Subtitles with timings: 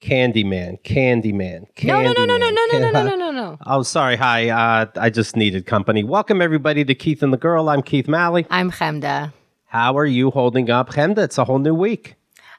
[0.00, 1.84] Candyman, Candyman, Candyman.
[1.84, 3.58] No, no, no, no, no, no, no, no, no, no, no, no.
[3.66, 4.16] Oh, sorry.
[4.16, 4.48] Hi.
[4.48, 6.02] Uh, I just needed company.
[6.04, 7.68] Welcome everybody to Keith and the Girl.
[7.68, 8.46] I'm Keith Malley.
[8.50, 9.32] I'm Chemda.
[9.66, 11.18] How are you holding up, Chemda?
[11.18, 12.16] It's a whole new week.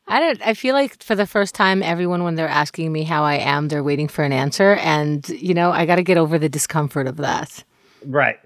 [0.07, 0.41] I don't.
[0.45, 3.67] I feel like for the first time, everyone when they're asking me how I am,
[3.67, 7.07] they're waiting for an answer, and you know, I got to get over the discomfort
[7.07, 7.63] of that.
[8.05, 8.37] Right.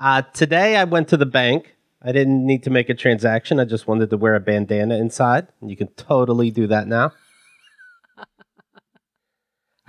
[0.00, 1.74] Uh, today I went to the bank.
[2.04, 3.60] I didn't need to make a transaction.
[3.60, 5.48] I just wanted to wear a bandana inside.
[5.64, 7.12] You can totally do that now.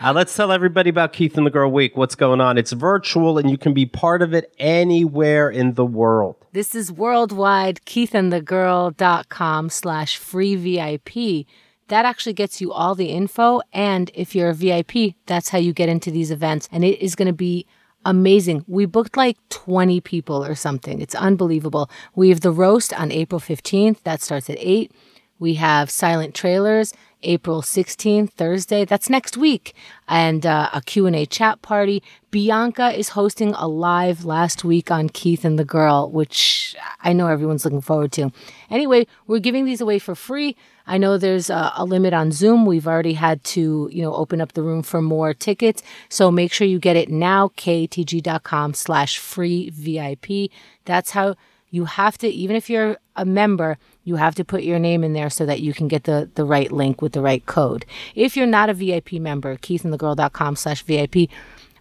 [0.04, 1.96] Uh, let's tell everybody about Keith and the Girl Week.
[1.96, 2.58] What's going on?
[2.58, 6.36] It's virtual and you can be part of it anywhere in the world.
[6.52, 7.80] This is worldwide.
[7.86, 11.48] KeithandTheGirl.com slash free VIP.
[11.88, 13.62] That actually gets you all the info.
[13.72, 16.68] And if you're a VIP, that's how you get into these events.
[16.72, 17.66] And it is going to be
[18.06, 18.66] amazing.
[18.68, 21.02] We booked like 20 people or something.
[21.02, 21.90] It's unbelievable.
[22.16, 24.04] We have the roast on April 15th.
[24.04, 24.92] That starts at 8.
[25.40, 26.94] We have silent trailers
[27.24, 28.86] April 16th, Thursday.
[28.86, 29.74] That's next week.
[30.08, 32.04] And uh, a Q&A chat party.
[32.32, 37.28] Bianca is hosting a live last week on Keith and the Girl, which I know
[37.28, 38.32] everyone's looking forward to.
[38.70, 40.56] Anyway, we're giving these away for free.
[40.86, 42.66] I know there's a, a limit on Zoom.
[42.66, 45.82] We've already had to, you know, open up the room for more tickets.
[46.10, 50.52] So make sure you get it now, ktg.com slash free VIP.
[50.86, 51.36] That's how
[51.70, 55.14] you have to, even if you're a member, you have to put your name in
[55.14, 57.86] there so that you can get the, the right link with the right code.
[58.16, 61.30] If you're not a VIP member, keithandthegirl.com slash VIP,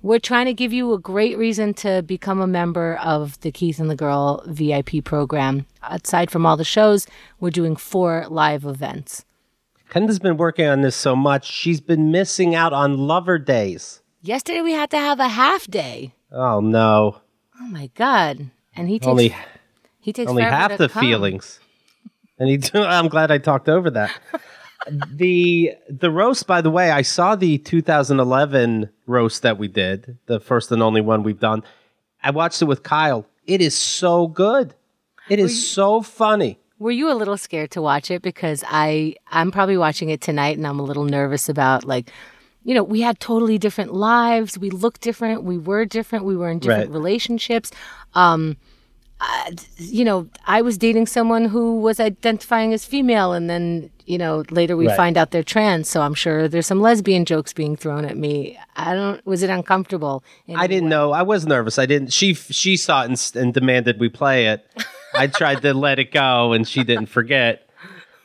[0.03, 3.79] we're trying to give you a great reason to become a member of the Keith
[3.79, 5.67] and the Girl VIP program.
[5.83, 7.06] Aside from all the shows,
[7.39, 9.25] we're doing four live events.
[9.91, 14.03] Chemda's been working on this so much, she's been missing out on lover days.
[14.23, 16.14] Yesterday we had to have a half day.
[16.31, 17.20] Oh, no.
[17.61, 18.51] Oh my god!
[18.75, 19.36] And he takes Only,
[20.01, 21.01] he takes only half the come.
[21.03, 21.61] feelings.
[22.43, 24.11] And he, I'm glad I talked over that.
[25.15, 30.41] the the roast, by the way, I saw the 2011 roast that we did, the
[30.41, 31.63] first and only one we've done.
[32.23, 33.27] I watched it with Kyle.
[33.47, 34.75] It is so good.
[35.29, 36.58] It is so funny.
[36.80, 40.57] Were you a little scared to watch it because I I'm probably watching it tonight
[40.57, 42.11] and I'm a little nervous about like
[42.64, 44.57] you know, we had totally different lives.
[44.57, 45.42] We looked different.
[45.42, 46.24] We were different.
[46.24, 46.95] We were in different Right.
[46.95, 47.73] relationships.
[48.14, 48.57] Um,
[49.25, 54.19] I- you know, I was dating someone who was identifying as female, and then you
[54.19, 54.97] know later we Right.
[54.97, 55.89] find out they're trans.
[55.89, 58.59] So I'm sure there's some lesbian jokes being thrown at me.
[58.77, 59.25] I don't.
[59.27, 60.25] Was it uncomfortable?
[60.55, 60.91] I didn't way?
[60.91, 61.13] know.
[61.13, 61.79] I was nervous.
[61.79, 62.13] I didn't.
[62.13, 64.67] She she saw it and, and demanded we play it.
[65.15, 67.69] I tried to let it go, and she didn't forget.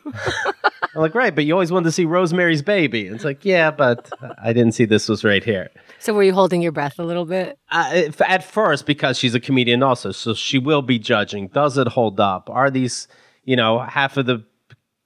[0.06, 3.08] I'm like, right, but you always wanted to see Rosemary's Baby.
[3.08, 4.10] It's like, yeah, but
[4.42, 5.70] I didn't see this was right here.
[6.00, 7.58] So were you holding your breath a little bit?
[7.72, 11.48] Uh, at first, because she's a comedian also, so she will be judging.
[11.48, 12.50] Does it hold up?
[12.50, 13.08] Are these,
[13.44, 14.44] you know, half of the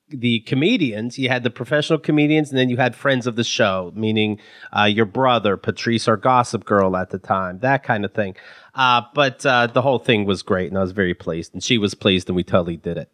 [0.09, 1.18] the comedians?
[1.18, 4.40] You had the professional comedians, and then you had friends of the show, meaning
[4.78, 8.35] uh, your brother, Patrice, our Gossip Girl at the time, that kind of thing.
[8.75, 11.78] Uh, but uh, the whole thing was great, and I was very pleased, and she
[11.78, 13.09] was pleased, and we totally did it.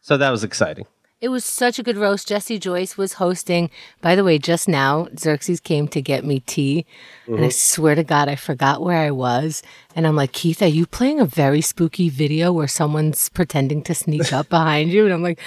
[0.00, 0.86] So that was exciting.
[1.22, 2.26] It was such a good roast.
[2.26, 3.70] Jesse Joyce was hosting.
[4.00, 6.84] By the way, just now, Xerxes came to get me tea.
[7.26, 7.50] And I mm-hmm.
[7.50, 9.62] swear to God, I forgot where I was.
[9.94, 13.94] And I'm like, Keith, are you playing a very spooky video where someone's pretending to
[13.94, 15.04] sneak up behind you?
[15.04, 15.38] And I'm like,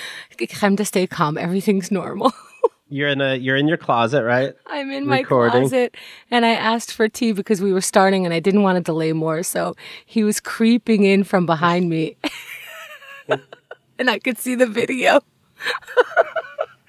[0.62, 1.38] I'm to stay calm.
[1.38, 2.32] Everything's normal.
[2.88, 4.54] You're in a you're in your closet, right?
[4.68, 5.96] I'm in my closet
[6.30, 9.12] and I asked for tea because we were starting and I didn't want to delay
[9.12, 9.42] more.
[9.42, 9.76] So
[10.06, 12.16] he was creeping in from behind me.
[13.98, 15.20] and I could see the video.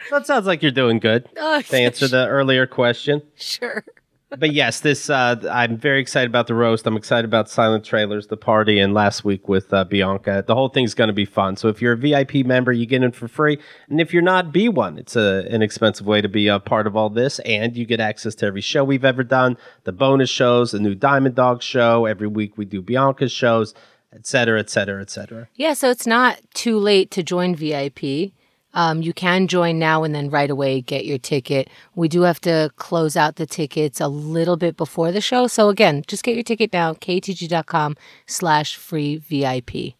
[0.08, 1.28] So it sounds like you're doing good.
[1.36, 3.22] Oh, To answer the earlier question.
[3.34, 3.84] sure.
[4.30, 6.86] but yes, this uh, I'm very excited about the roast.
[6.86, 10.44] I'm excited about silent trailers, the party, and last week with uh, Bianca.
[10.46, 11.56] The whole thing's going to be fun.
[11.56, 14.52] So if you're a VIP member, you get in for free, and if you're not,
[14.52, 14.96] be one.
[14.98, 18.34] It's a inexpensive way to be a part of all this, and you get access
[18.36, 22.06] to every show we've ever done, the bonus shows, the new Diamond Dog show.
[22.06, 23.74] Every week we do Bianca's shows,
[24.12, 25.48] et cetera, et cetera, et cetera.
[25.54, 28.32] Yeah, so it's not too late to join VIP.
[28.76, 31.68] Um, you can join now and then right away get your ticket.
[31.96, 35.48] We do have to close out the tickets a little bit before the show.
[35.48, 37.96] So again, just get your ticket now, ktg.com
[38.26, 39.94] slash free VIP.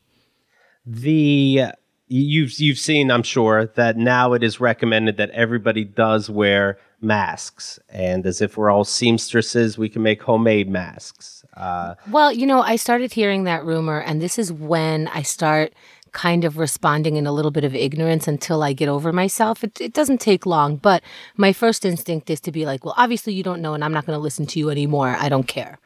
[0.85, 1.63] the
[2.09, 7.81] you've you've seen i'm sure that now it is recommended that everybody does wear masks
[7.89, 12.61] and as if we're all seamstresses we can make homemade masks uh, Well, you know,
[12.61, 15.73] I started hearing that rumor, and this is when I start
[16.17, 19.63] kind of responding in a little bit of ignorance until I get over myself.
[19.63, 21.03] It, it doesn't take long, but
[21.37, 24.07] my first instinct is to be like, well, obviously you don't know, and I'm not
[24.07, 25.15] going to listen to you anymore.
[25.21, 25.79] I don't care.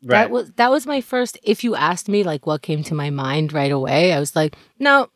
[0.00, 0.18] Right.
[0.20, 1.38] That was that was my first.
[1.42, 4.54] If you asked me like what came to my mind right away, I was like,
[4.78, 5.08] no,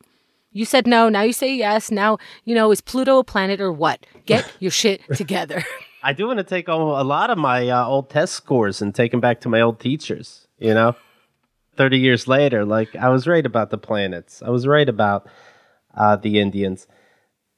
[0.51, 1.09] You said no.
[1.09, 1.93] Now you say yes.
[1.93, 4.05] Now, you know, is Pluto a planet or what?
[4.27, 5.65] Get your shit together.
[6.03, 8.93] I do want to take a a lot of my uh, old test scores and
[8.93, 10.49] take them back to my old teachers.
[10.59, 10.97] You know,
[11.83, 14.43] thirty years later, like I was right about the planets.
[14.49, 15.29] I was right about
[16.03, 16.87] uh, the Indians.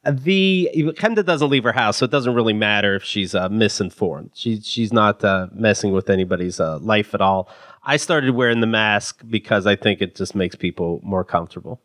[0.04, 4.30] The Chemda doesn't leave her house, so it doesn't really matter if she's uh, misinformed.
[4.34, 7.48] She she's not uh, messing with anybody's uh, life at all.
[7.82, 11.80] I started wearing the mask because I think it just makes people more comfortable.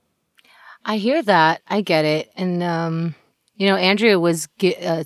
[0.86, 1.62] I hear that.
[1.68, 2.32] I get it.
[2.36, 3.16] And, um,
[3.56, 5.04] you know, Andrea was uh,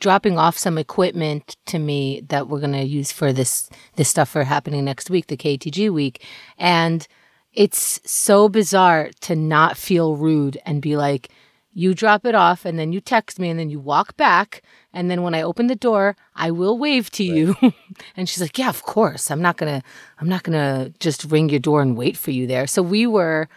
[0.00, 4.28] dropping off some equipment to me that we're going to use for this, this stuff
[4.30, 6.24] for happening next week, the KTG week.
[6.58, 7.06] And
[7.52, 11.30] it's so bizarre to not feel rude and be like,
[11.72, 14.62] you drop it off and then you text me and then you walk back.
[14.92, 17.54] And then when I open the door, I will wave to you.
[18.16, 19.30] and she's like, yeah, of course.
[19.30, 19.86] I'm not going to,
[20.18, 22.66] I'm not going to just ring your door and wait for you there.
[22.66, 23.48] So we were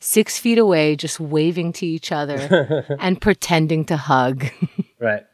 [0.00, 4.46] six feet away, just waving to each other and pretending to hug.
[5.02, 5.24] Right.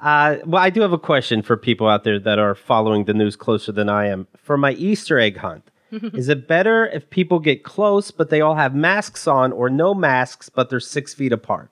[0.00, 3.14] Uh, well, I do have a question for people out there that are following the
[3.14, 4.26] news closer than I am.
[4.36, 8.56] For my Easter egg hunt, is it better if people get close but they all
[8.56, 11.70] have masks on, or no masks but they're six feet apart?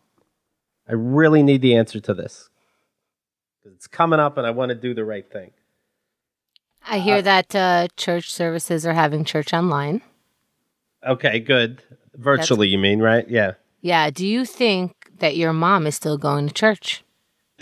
[0.88, 2.48] I really need the answer to this.
[3.62, 5.52] 'Cause It's coming up, and I want to do the right thing.
[6.88, 10.02] I hear that uh, church services are having church online.
[11.06, 11.82] Okay, good.
[12.16, 13.28] Virtually, you mean, right?
[13.28, 13.52] Yeah.
[13.80, 14.10] Yeah.
[14.10, 17.04] Do you think that your mom is still going to church?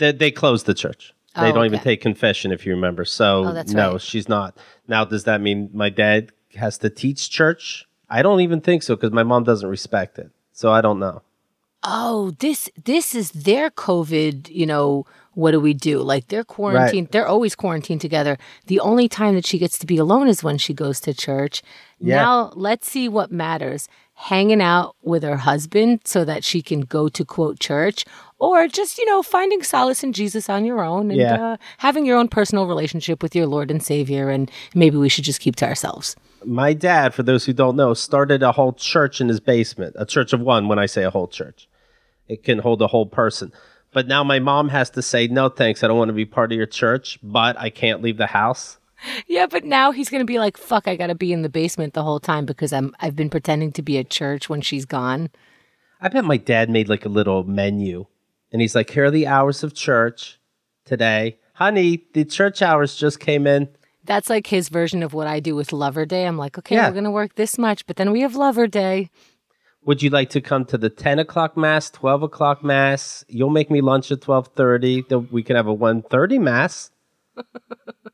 [0.01, 1.13] They, they closed the church.
[1.35, 3.05] They Oh, don't even take confession, if you remember.
[3.05, 4.01] So, Oh, no, right.
[4.01, 4.57] she's not.
[4.87, 7.87] Now, does that mean my dad has to teach church?
[8.09, 10.29] I don't even think so because my mom doesn't respect it.
[10.51, 11.21] So I don't know.
[11.83, 15.99] Oh, this this is their COVID, you know, what do we do?
[15.99, 18.37] Like they're quarantined, they're always quarantined together.
[18.67, 21.63] The only time that she gets to be alone is when she goes to church.
[21.99, 22.17] Yeah.
[22.17, 23.87] Now, let's see what matters.
[24.25, 28.05] Hanging out with her husband so that she can go to quote church
[28.37, 31.53] or just, you know, finding solace in Jesus on your own and Yeah.
[31.53, 35.23] uh, having your own personal relationship with your Lord and Savior and maybe we should
[35.23, 36.15] just keep to ourselves.
[36.45, 40.05] My dad, for those who don't know, started a whole church in his basement, a
[40.05, 41.67] church of one when I say a whole church.
[42.27, 43.51] It can hold a whole person.
[43.91, 45.83] But now my mom has to say, no, thanks.
[45.83, 48.77] I don't want to be part of your church, but I can't leave the house.
[49.27, 50.87] Yeah, but now he's gonna be like, "Fuck!
[50.87, 53.81] I gotta be in the basement the whole time because I'm I've been pretending to
[53.81, 55.29] be at church when she's gone."
[56.01, 58.05] I bet my dad made like a little menu
[58.51, 60.39] and he's like, here are the hours of church
[60.85, 61.37] today.
[61.53, 63.69] Honey, the church hours just came in.
[64.03, 66.25] That's like his version of what I do with Lover Day.
[66.25, 66.89] I'm like, okay, Yeah.
[66.89, 69.09] we're gonna work this much, but then we have Lover Day.
[69.85, 73.23] Would you like to come to the 10 o'clock mass, 12 o'clock mass?
[73.27, 75.05] You'll make me lunch at 1230.
[75.09, 76.90] Then we can have a 130 mass.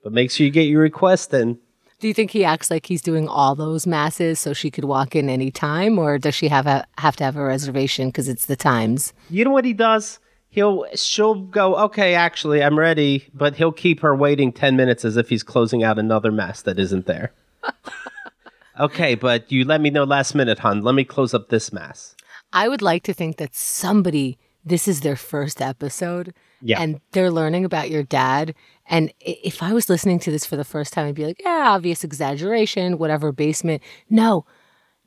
[0.03, 1.59] But make sure you get your request in.
[1.99, 5.15] Do you think he acts like he's doing all those masses so she could walk
[5.15, 8.45] in any time, or does she have a, have to have a reservation because it's
[8.45, 9.13] the times?
[9.31, 10.19] You know what he does?
[10.49, 15.17] He'll she'll go, okay, actually, I'm ready, but he'll keep her waiting 10 minutes as
[15.17, 17.33] if he's closing out another mass that isn't there.
[18.79, 20.83] okay, but you let me know last minute, hon.
[20.83, 22.15] Let me close up this mass.
[22.53, 26.81] I would like to think that somebody, this is their first episode, Yeah.
[26.81, 28.53] and they're learning about your dad.
[28.89, 31.65] And if I was listening to this for the first time, I'd be like, yeah,
[31.69, 33.81] obvious exaggeration, whatever, basement.
[34.09, 34.45] No,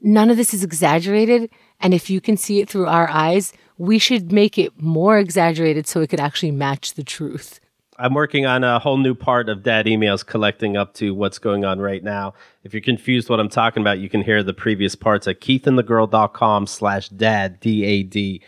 [0.00, 1.50] none of this is exaggerated.
[1.80, 5.86] And if you can see it through our eyes, we should make it more exaggerated
[5.86, 7.60] so it could actually match the truth.
[7.98, 11.66] I'm working on a whole new part of dad emails collecting up to what's going
[11.66, 12.32] on right now.
[12.64, 16.66] If you're confused what I'm talking about, you can hear the previous parts at keithandthegirl.com
[16.66, 18.40] slash dad, D-A-D.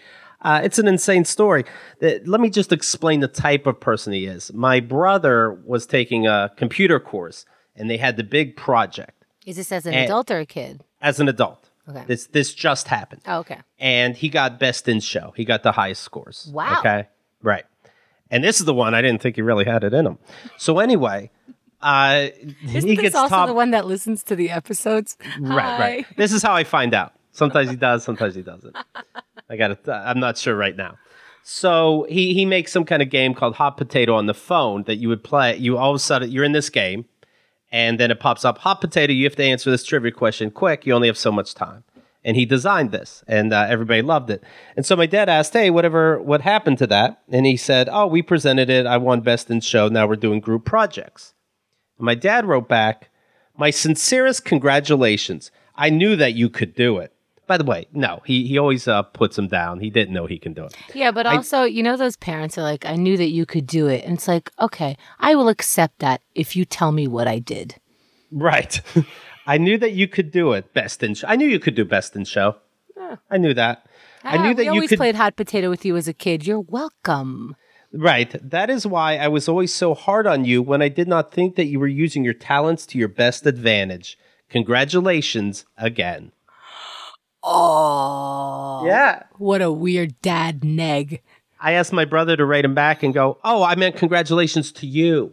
[0.42, 1.64] Uh, it's an insane story.
[2.00, 4.52] Let me just explain the type of person he is.
[4.52, 7.46] My brother was taking a computer course,
[7.76, 10.04] and they had the big project Is this as an Eh.
[10.04, 10.84] adult or a kid?
[11.00, 11.70] as an adult.
[11.88, 12.04] Okay.
[12.06, 13.58] This this just happened Oh, okay.
[13.80, 15.32] and he got best in show.
[15.36, 16.48] He got the highest scores.
[16.52, 16.78] Wow.
[16.78, 17.08] Okay.
[17.42, 17.64] Right.
[18.30, 20.18] And this is the one I didn't think he really had it in him.
[20.58, 21.30] So anyway,
[21.82, 22.28] uh,
[22.64, 23.46] Isn't he this gets also top.
[23.48, 25.16] the one that listens to the episodes?
[25.40, 25.78] right.
[25.80, 26.06] Right.
[26.16, 27.12] This is how I find out.
[27.32, 28.04] Sometimes he does.
[28.04, 28.76] Sometimes he doesn't.
[29.50, 29.92] I got to.
[29.92, 30.96] I'm not sure right now.
[31.42, 34.96] So he he makes some kind of game called Hot Potato on the phone that
[34.96, 35.56] you would play.
[35.56, 37.06] You all of a sudden you're in this game,
[37.72, 39.12] and then it pops up Hot Potato.
[39.12, 40.86] You have to answer this trivia question quick.
[40.86, 41.84] You only have so much time.
[42.24, 44.44] And he designed this, and uh, everybody loved it.
[44.76, 48.06] And so my dad asked, "Hey, whatever, what happened to that?" And he said, "Oh,
[48.06, 48.86] we presented it.
[48.86, 49.88] I won best in show.
[49.88, 51.34] Now we're doing group projects."
[51.98, 53.10] And my dad wrote back,
[53.56, 55.50] "My sincerest congratulations.
[55.74, 57.11] I knew that you could do it."
[57.52, 59.80] By the way, no, he he always uh, puts him down.
[59.80, 60.74] He didn't know he can do it.
[60.94, 63.88] Yeah, but also, you know, those parents are like, I knew that you could do
[63.88, 64.04] it.
[64.06, 67.74] And it's like, okay, I will accept that if you tell me what I did.
[68.30, 68.80] Right.
[69.46, 71.26] I knew that you could do it best in show.
[71.28, 72.56] I knew you could do best in show.
[73.30, 73.84] I knew that.
[74.24, 74.98] I Ah, knew that you always could.
[74.98, 76.46] played hot potato with you as a kid.
[76.46, 77.54] You're welcome.
[77.92, 78.34] Right.
[78.42, 81.56] That is why I was always so hard on you when I did not think
[81.56, 84.16] that you were using your talents to your best advantage.
[84.48, 86.32] Congratulations again.
[87.44, 89.24] Oh, Yeah.
[89.38, 91.22] what a weird dad neg.
[91.60, 94.86] I asked my brother to write him back and go, "Oh, I meant congratulations to
[94.86, 95.32] you."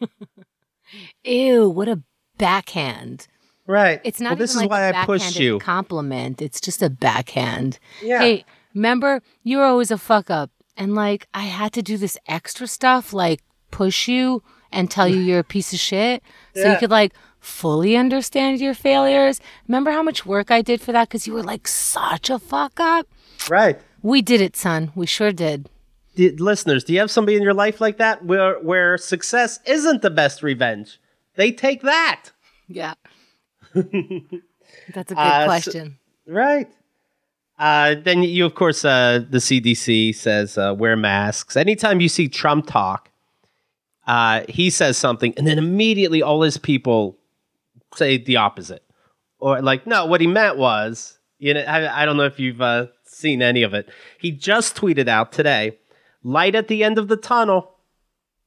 [1.24, 2.02] Ew, what a
[2.38, 3.26] backhand.
[3.66, 4.00] Right.
[4.04, 5.58] It's not Well, this is like why a I pushed you.
[5.58, 6.40] compliment.
[6.40, 7.78] It's just a backhand.
[8.02, 8.20] Yeah.
[8.20, 8.44] Hey,
[8.74, 12.66] remember you were always a fuck up, and like I had to do this extra
[12.66, 14.42] stuff, like push you
[14.72, 16.22] and tell you you're a piece of shit,
[16.54, 19.40] so you could like fully understand your failures.
[19.66, 22.78] Remember how much work I did for that because you were like such a fuck
[22.80, 23.06] up.
[23.48, 23.80] Right.
[24.02, 24.92] We did it, son.
[24.94, 25.68] We sure did.
[26.16, 30.02] D- listeners, do you have somebody in your life like that where where success isn't
[30.02, 31.00] the best revenge?
[31.36, 32.30] They take that.
[32.68, 32.94] Yeah.
[33.74, 35.98] That's a good Uh, so- question.
[36.26, 36.68] Right.
[37.58, 41.56] Uh, then you, of course, uh, the CDC says uh, wear masks.
[41.56, 43.10] Anytime you see Trump talk,
[44.06, 47.17] uh, he says something, and then immediately all his people
[47.94, 48.84] say the opposite,
[49.38, 52.60] or like, no, what he meant was, you know, I, I don't know if you've
[52.60, 53.88] uh, seen any of it.
[54.18, 55.78] He just tweeted out today,
[56.22, 57.74] light at the end of the tunnel.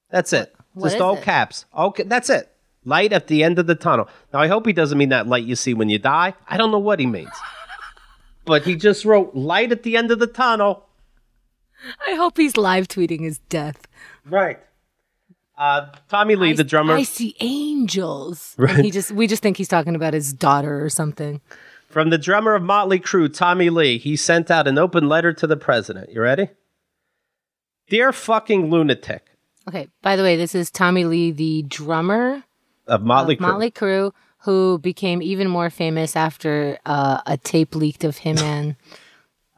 [0.09, 0.53] That's it.
[0.73, 1.23] What Just all it?
[1.23, 1.65] caps.
[1.77, 2.49] Okay, that's it.
[2.83, 4.07] Light at the end of the tunnel.
[4.33, 6.33] Now, I hope he doesn't mean that light you see when you die.
[6.47, 7.29] I don't know what he means.
[8.45, 10.87] but he just wrote light at the end of the tunnel.
[12.07, 13.87] I hope he's live tweeting his death.
[14.25, 14.59] Right.
[15.61, 18.55] Uh, Tommy Lee, I- the drummer I see angels.
[18.57, 21.39] And he just we just think he's talking about his daughter or something.
[21.87, 25.45] from the drummer of Motley Crue, Tommy Lee, he sent out an open letter to
[25.45, 26.09] the president.
[26.11, 26.49] You ready?
[27.89, 29.27] Dear fucking lunatic
[29.67, 29.87] Okay.
[30.01, 32.43] By the way, this is Tommy Lee, the drummer
[32.87, 33.47] of Motley of Crue.
[33.47, 38.75] Motley Crue, who became even more famous after uh, a tape leaked of him and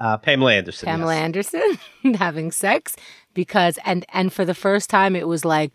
[0.01, 0.87] uh, Pamela Anderson.
[0.87, 1.23] Pamela yes.
[1.23, 1.79] Anderson
[2.15, 2.97] having sex
[3.33, 5.71] because and and for the first time it was like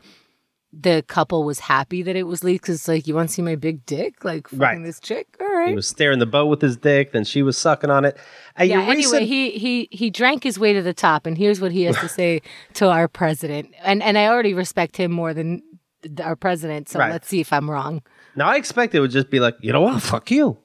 [0.70, 3.56] the couple was happy that it was leaked because like you want to see my
[3.56, 4.82] big dick like fucking Right.
[4.84, 7.88] this chick all He was staring the boat with his dick, then she was sucking
[7.90, 8.16] on it.
[8.58, 11.60] Uh, yeah anyway recent- he he he drank his way to the top and here's
[11.60, 12.42] what he has to say
[12.74, 15.62] to our president and and I already respect him more than
[16.02, 17.10] th- our president so Right.
[17.12, 18.02] let's see if I'm wrong
[18.36, 20.58] Now I expect it would just be like, you know what, fuck you.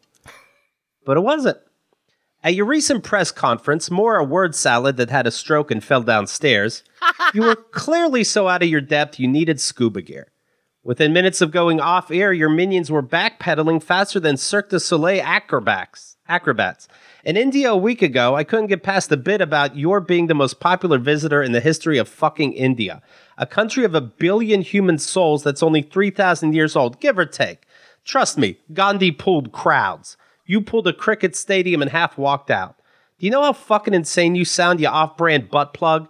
[1.06, 1.58] But it wasn't.
[2.46, 6.04] At your recent press conference, more a word salad that had a stroke and fell
[6.04, 6.84] downstairs,
[7.34, 10.28] you were clearly so out of your depth you needed scuba gear.
[10.84, 15.24] Within minutes of going off air, your minions were backpedaling faster than Cirque du Soleil
[15.24, 16.18] acrobats.
[16.28, 16.90] Acrobats.
[17.24, 20.36] In India a week ago, I couldn't get past the bit about your being the
[20.36, 23.02] most popular visitor in the history of fucking India,
[23.38, 27.66] a country of a billion human souls that's only 3,000 years old, give or take.
[28.04, 30.18] Trust me, Gandhi pulled crowds.
[30.46, 32.76] You pulled a cricket stadium and half walked out.
[33.20, 36.10] Do you know how fucking insane you sound, you off brand butt plug?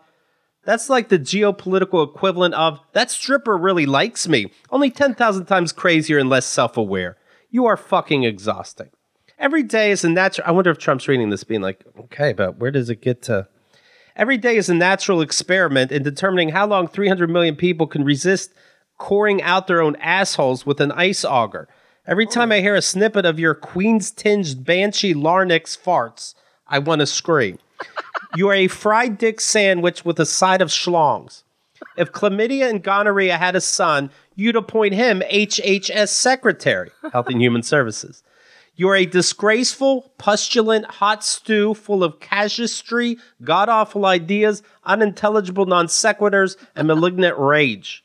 [0.65, 6.17] That's like the geopolitical equivalent of that stripper really likes me, only 10,000 times crazier
[6.17, 7.17] and less self aware.
[7.49, 8.89] You are fucking exhausting.
[9.37, 10.47] Every day is a natural.
[10.47, 13.47] I wonder if Trump's reading this being like, okay, but where does it get to?
[14.15, 18.53] Every day is a natural experiment in determining how long 300 million people can resist
[18.97, 21.67] coring out their own assholes with an ice auger.
[22.05, 26.35] Every oh, time I hear a snippet of your Queen's tinged Banshee Larynx farts,
[26.67, 27.59] I want to scream.
[28.35, 31.43] You are a fried dick sandwich with a side of schlongs.
[31.97, 37.61] If chlamydia and gonorrhea had a son, you'd appoint him HHS Secretary, Health and Human
[37.61, 38.23] Services.
[38.75, 45.85] You are a disgraceful, pustulant, hot stew full of casuistry, god awful ideas, unintelligible non
[45.85, 48.03] sequiturs, and malignant rage.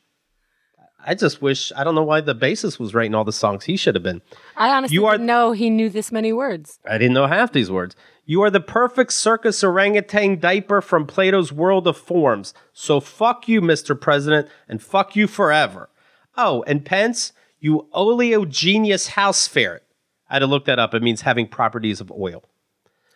[1.09, 3.77] I just wish, I don't know why the bassist was writing all the songs he
[3.77, 4.21] should have been.
[4.55, 7.51] I honestly You are- didn't know he knew this many words I didn't know half
[7.51, 7.95] these words.
[8.25, 12.53] You are the perfect circus orangutan diaper from Plato's World of Forms.
[12.73, 13.99] So fuck you, Mr.
[13.99, 15.89] President, and fuck you forever.
[16.37, 19.83] Oh, and Pence, you oleaginous house ferret.
[20.29, 20.93] I had to look that up.
[20.93, 22.43] It means having properties of oil.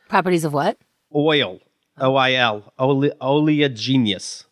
[0.10, 0.78] properties of what
[1.16, 1.60] Oil.
[2.00, 2.74] O I L.
[2.80, 4.46] Ole- Oleaginous.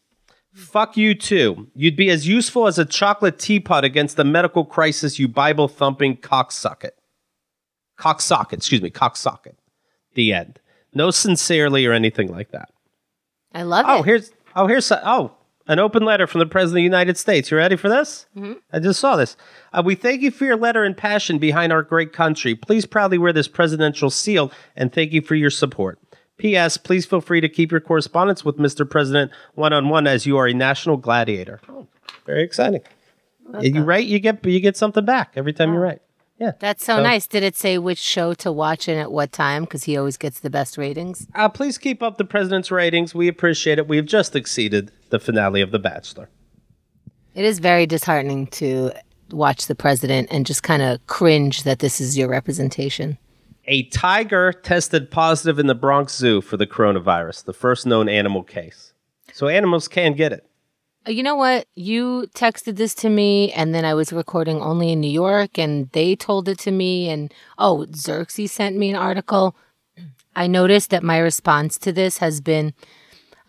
[0.54, 1.68] Fuck you too.
[1.76, 6.18] You'd be as useful as a chocolate teapot against the medical crisis, you Bible thumping
[6.18, 6.98] cocksocket.
[7.98, 9.58] Cocksocket, excuse me, cocksocket.
[10.16, 10.60] The end.
[10.94, 12.70] No sincerely or anything like that.
[13.54, 15.32] I love Oh, it here's oh here's oh
[15.68, 17.50] an open letter from the president of the United States.
[17.52, 18.26] You ready for this?
[18.74, 19.38] I just saw this.
[19.72, 22.56] Uh, we thank you for your letter and passion behind our great country.
[22.56, 26.00] Please proudly wear this presidential seal and thank you for your support.
[26.42, 26.76] P.S.
[26.78, 28.90] Please feel free to keep your correspondence with Mr.
[28.90, 31.60] President one on one as you are a national gladiator.
[31.70, 31.88] Oh,
[32.26, 32.82] very exciting.
[33.60, 36.02] You write, you get you get something back every time you write.
[36.40, 36.54] Yeah.
[36.60, 37.28] That's so, So- nice.
[37.28, 39.66] Did it say which show to watch and at what time?
[39.66, 41.28] Because he always gets the best ratings.
[41.36, 43.14] Uh, please keep up the president's ratings.
[43.14, 43.88] We appreciate it.
[43.88, 46.30] We have just exceeded the finale of The Bachelor.
[47.36, 48.92] It is very disheartening to
[49.30, 53.20] watch the president and just kind of cringe that this is your representation.
[53.66, 58.44] A tiger tested positive in the Bronx Zoo for the coronavirus, the first known animal
[58.44, 58.94] case.
[59.34, 60.46] So animals can get it.
[61.08, 61.68] Uh, You know what?
[61.76, 65.90] You texted this to me, and then I was recording only in New York, and
[65.92, 67.10] they told it to me.
[67.10, 69.56] And oh, Xerxes sent me an article.
[70.36, 72.74] I noticed that my response to this has been,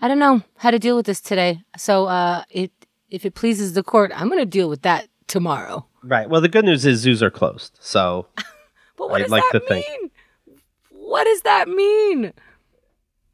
[0.01, 1.61] I don't know how to deal with this today.
[1.77, 2.71] So, uh, it
[3.09, 5.87] if it pleases the court, I'm going to deal with that tomorrow.
[6.03, 6.29] Right.
[6.29, 7.79] Well, the good news is zoos are closed.
[7.81, 8.27] So
[8.97, 9.87] But what I'd does like that to think.
[9.89, 10.11] mean?
[10.91, 12.33] What does that mean?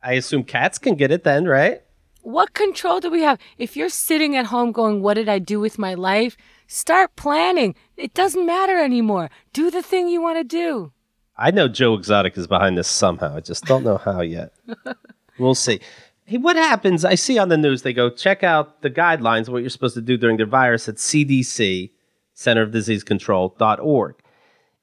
[0.03, 1.83] I assume cats can get it then, right?
[2.23, 3.39] What control do we have?
[3.57, 6.37] If you're sitting at home going, What did I do with my life?
[6.67, 7.75] Start planning.
[7.97, 9.31] It doesn't matter anymore.
[9.53, 10.93] Do the thing you want to do.
[11.37, 13.37] I know Joe Exotic is behind this somehow.
[13.37, 14.53] I just don't know how yet.
[15.39, 15.81] we'll see.
[16.25, 17.05] Hey, what happens?
[17.05, 20.03] I see on the news they go check out the guidelines what you're supposed to
[20.03, 21.91] do during the virus at CDC,
[22.35, 24.17] Center of Disease Control.org.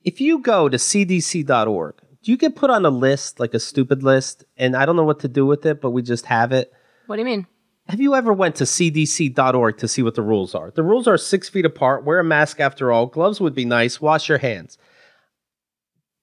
[0.05, 4.03] If you go to CDC.org, do you get put on a list, like a stupid
[4.03, 4.45] list?
[4.55, 6.71] And I don't know what to do with it, but we just have it.
[7.07, 7.47] What do you mean?
[7.88, 10.69] Have you ever went to cdc.org to see what the rules are?
[10.69, 12.05] The rules are six feet apart.
[12.05, 13.07] Wear a mask after all.
[13.07, 14.00] Gloves would be nice.
[14.00, 14.77] Wash your hands.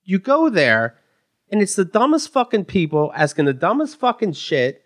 [0.04, 0.96] You go there,
[1.50, 4.84] and it's the dumbest fucking people asking the dumbest fucking shit.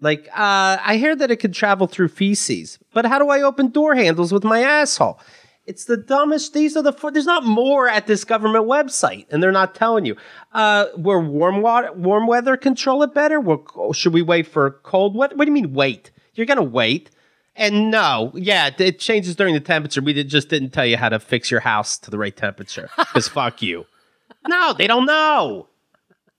[0.00, 3.70] Like, uh, I hear that it could travel through feces, but how do I open
[3.70, 5.18] door handles with my asshole?
[5.66, 6.52] It's the dumbest.
[6.54, 6.92] These are the.
[6.92, 7.10] four.
[7.10, 10.16] There's not more at this government website, and they're not telling you.
[10.52, 13.40] Uh, will warm water, warm weather control it better?
[13.40, 15.34] Will, should we wait for cold weather?
[15.34, 16.12] What do you mean wait?
[16.34, 17.10] You're gonna wait.
[17.56, 20.00] And no, yeah, it- changes during the temperature.
[20.02, 22.88] We did, just didn't tell you how to fix your house to the right temperature.
[22.96, 23.86] Because fuck you.
[24.46, 25.68] No, they don't know.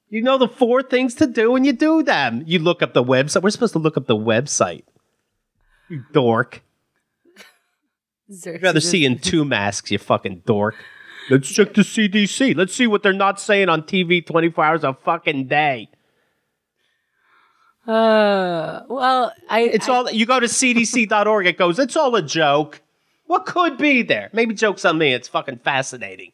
[0.09, 2.43] You know the four things to do and you do them.
[2.45, 3.41] You look up the website.
[3.41, 4.83] We're supposed to look up the website.
[5.89, 6.61] You dork.
[8.45, 10.75] I'd rather see you in two masks, you fucking dork.
[11.29, 12.55] Let's check the CDC.
[12.55, 15.89] Let's see what they're not saying on TV 24 hours a fucking day.
[17.85, 19.61] Uh, well, I.
[19.61, 22.81] It's I- all you go to cdc.org, it goes, it's all a joke.
[23.25, 24.29] What could be there?
[24.33, 25.13] Maybe joke's on me.
[25.13, 26.31] It's fucking fascinating.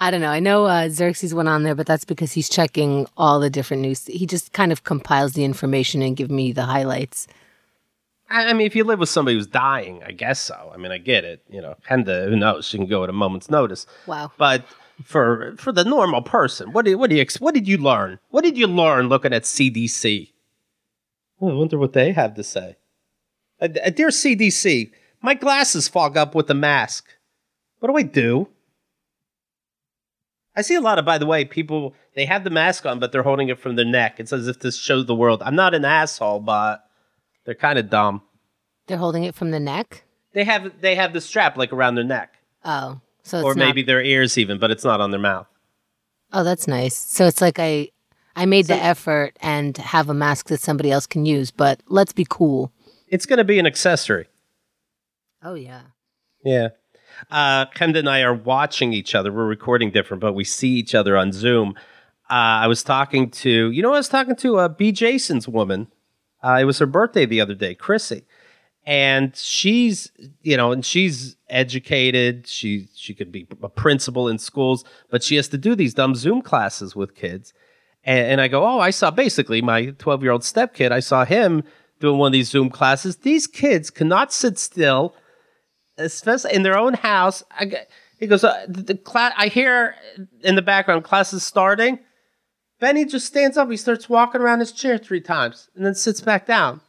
[0.00, 0.30] I don't know.
[0.30, 3.82] I know uh, Xerxes went on there, but that's because he's checking all the different
[3.82, 4.06] news.
[4.06, 7.28] He just kind of compiles the information and give me the highlights.
[8.30, 10.70] I, I mean, if you live with somebody who's dying, I guess so.
[10.72, 11.42] I mean, I get it.
[11.48, 12.66] You know, Chemda, who knows?
[12.66, 13.86] She can go at a moment's notice.
[14.06, 14.32] Wow.
[14.38, 14.64] But
[15.02, 18.18] for for the normal person, what did what do you what did you learn?
[18.30, 20.32] What did you learn looking at CDC?
[21.40, 22.76] Oh, I wonder what they have to say.
[23.60, 27.06] Uh, uh, dear CDC, my glasses fog up with the mask.
[27.80, 28.48] What do I do?
[30.56, 33.10] I see a lot of, by the way, people they have the mask on, but
[33.10, 34.20] they're holding it from their neck.
[34.20, 35.42] It's as if this shows the world.
[35.42, 36.84] I'm not an asshole, but
[37.44, 38.22] they're kind of dumb.
[38.86, 40.04] They're holding it from the neck.
[40.32, 43.64] They have they have the strap like around their neck, Oh, so it's or not-
[43.64, 45.46] maybe their ears even, but it's not on their mouth.
[46.32, 46.96] Oh, that's nice.
[46.96, 47.90] So it's like I,
[48.34, 51.52] I made the effort and have a mask that somebody else can use.
[51.52, 52.72] But let's be cool.
[53.06, 54.26] It's going to be an accessory.
[55.42, 55.82] Oh yeah.
[56.44, 56.68] Yeah.
[57.30, 59.30] Uh, Chemda and I are watching each other.
[59.32, 61.74] We're recording different, but we see each other on Zoom.
[62.28, 64.90] Uh, I was talking to, you know, I was talking to uh, B.
[64.90, 65.86] Jason's woman.
[66.44, 68.24] Uh, it was her birthday the other day, Chrissy,
[68.84, 72.46] and she's, you know, and she's educated.
[72.46, 76.14] She she could be a principal in schools, but she has to do these dumb
[76.14, 77.52] Zoom classes with kids.
[78.04, 80.92] And, and I go, oh, I saw basically my 12 year old stepkid.
[80.92, 81.64] I saw him
[82.00, 83.16] doing one of these Zoom classes.
[83.16, 85.14] These kids cannot sit still
[85.98, 87.42] especially in their own house.
[87.50, 87.86] I,
[88.18, 89.32] he goes, uh, the, the class.
[89.36, 89.94] I hear
[90.42, 91.98] in the background class is starting.
[92.84, 93.70] Benny just stands up.
[93.70, 96.82] He starts walking around his chair three times and then sits back down.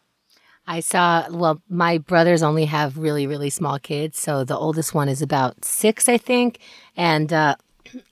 [0.67, 4.19] I saw, well, my brothers only have really, really small kids.
[4.19, 6.60] So the oldest one is about six, I think.
[6.97, 7.55] And uh,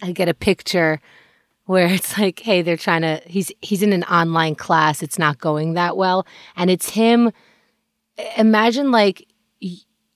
[0.02, 1.02] I get a picture
[1.66, 5.04] where it's like, hey, they're trying to, he's, he's in an online class.
[5.04, 6.26] It's not going that well.
[6.56, 7.34] And it's him.
[8.38, 9.28] Imagine like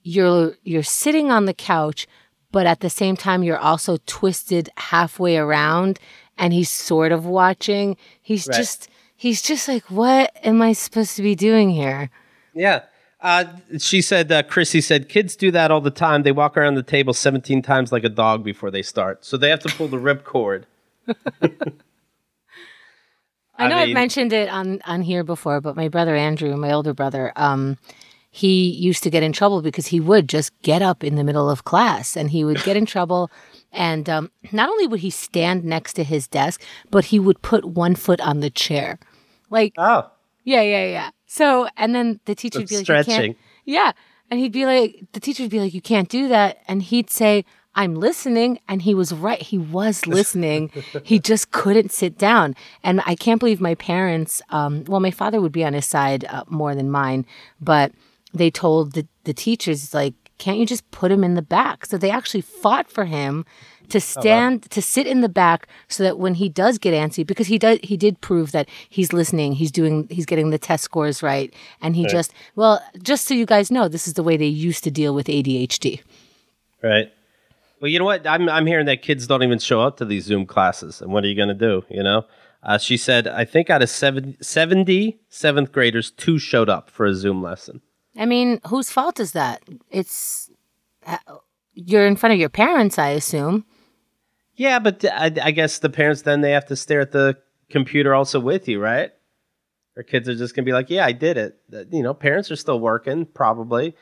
[0.04, 2.08] you're, you're sitting on the couch,
[2.50, 6.00] but at the same time, you're also twisted halfway around
[6.38, 7.98] and he's sort of watching.
[8.22, 8.58] He's Right.
[8.58, 12.10] just, he's just like, what am I supposed to be doing here?
[12.54, 12.84] Yeah.
[13.20, 13.46] Uh,
[13.80, 16.22] she said, uh, Chrissy said, kids do that all the time.
[16.24, 19.26] They walk around the table 17 times like a dog before they start.
[19.26, 20.66] So they have to pull the ripcord.
[23.60, 26.56] I I know I have mentioned it on on here before, but my brother Andrew,
[26.58, 27.78] my older brother, um,
[28.30, 31.50] he used to get in trouble because he would just get up in the middle
[31.50, 33.32] of class and he would get in trouble
[33.78, 37.64] And um, not only would he stand next to his desk, but he would put
[37.64, 38.98] one foot on the chair.
[39.50, 40.10] Like, Oh,
[40.44, 41.10] yeah, yeah, yeah.
[41.28, 43.14] So, and then the teacher would be like, "You stretching.
[43.34, 43.92] can't." Yeah,
[44.32, 47.10] and he'd be like, the teacher would be like, "You can't do that," and he'd
[47.10, 47.44] say,
[47.76, 49.42] "I'm listening," and he was right.
[49.42, 50.72] He was listening.
[51.04, 54.42] he just couldn't sit down, and I can't believe my parents.
[54.50, 57.26] Um, well, my father would be on his side uh, more than mine,
[57.62, 57.92] but
[58.34, 61.98] they told the the teachers like, "Can't you just put him in the back?" So
[61.98, 63.46] they actually fought for him
[63.90, 67.48] to stand to sit in the back so that when he does get antsy because
[67.48, 71.24] he does he did prove that he's listening he's doing he's getting the test scores
[71.24, 74.46] right and he just well just so you guys know this is the way they
[74.46, 76.02] used to deal with ADHD
[76.82, 77.12] right.
[77.80, 78.26] Well, you know what?
[78.26, 81.24] I'm I'm hearing that kids don't even show up to these Zoom classes, and what
[81.24, 81.84] are you going to do?
[81.90, 82.26] You know,
[82.64, 87.06] uh, she said I think out of 70, 70 seventh graders, two showed up for
[87.06, 87.82] a Zoom lesson.
[88.18, 90.50] I mean whose fault is that it's
[91.06, 91.18] uh,
[91.74, 93.66] you're in front of your parents I assume
[94.56, 97.38] Yeah, but I, I guess the parents then they have to stare at the
[97.70, 99.12] computer also with you, right?
[99.96, 101.60] Or kids are just gonna be like, "Yeah, I did it."
[101.92, 103.96] You know, parents are still working, probably.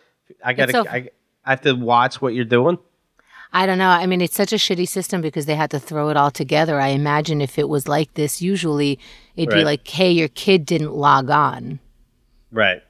[0.44, 1.10] I gotta, so- I,
[1.46, 2.78] I have to watch what you're doing.
[3.54, 3.88] I don't know.
[3.90, 6.82] I mean, it's such a shitty system because they had to throw it all together.
[6.82, 9.00] I imagine if it was like this, usually
[9.38, 11.80] it'd be like, hey, your kid didn't log on,
[12.52, 12.82] Right.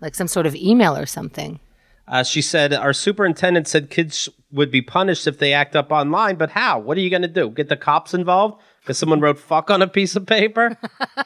[0.00, 1.60] Like some sort of email or something.
[2.08, 6.36] Uh, she said our superintendent said kids would be punished if they act up online,
[6.36, 6.78] but how?
[6.78, 7.50] What are you gonna do?
[7.50, 10.76] Get the cops involved because someone wrote "fuck" on a piece of paper?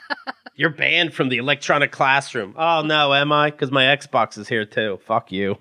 [0.55, 2.55] You're banned from the electronic classroom.
[2.57, 3.51] Oh no, am I?
[3.51, 4.99] Because my Xbox is here too.
[5.05, 5.59] Fuck you.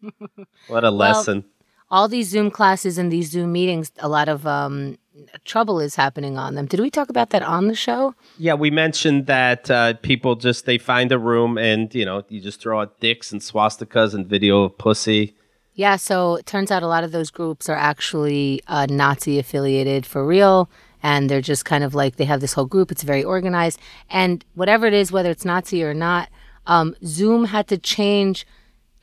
[0.68, 1.44] what a lesson.
[1.92, 4.98] All these Zoom classes and these Zoom meetings, a lot of um,
[5.44, 6.66] trouble is happening on them.
[6.66, 8.14] Did we talk about that on the show?
[8.38, 12.40] Yeah, we mentioned that uh, people just they find a room and you know you
[12.40, 15.36] just throw out dicks and swastikas and video of pussy.
[15.74, 20.04] Yeah, so it turns out a lot of those groups are actually uh, Nazi affiliated
[20.04, 20.68] for real.
[21.02, 22.92] And they're just kind of like they have this whole group.
[22.92, 23.80] It's very organized.
[24.08, 26.28] And whatever it is, whether it's Nazi or not,
[26.66, 28.46] um, Zoom had to change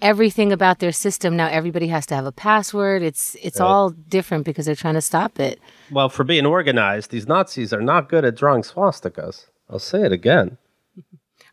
[0.01, 1.35] everything about their system.
[1.35, 3.01] Now everybody has to have a password.
[3.01, 5.59] It's it's all different because they're trying to stop it.
[5.91, 9.47] Well, for being organized, these Nazis are not good at drawing swastikas.
[9.69, 10.57] I'll say it again.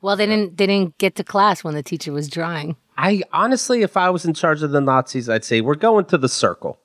[0.03, 2.77] Well, they didn't they didn't get to class when the teacher was drawing.
[2.99, 6.19] I honestly, if I was in charge of the Nazis, I'd say we're going to
[6.19, 6.79] the circle.